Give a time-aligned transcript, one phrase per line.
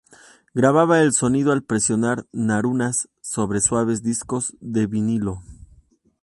[0.55, 5.43] Grababa el sonido al presionar ranuras sobre suaves discos de vinilo.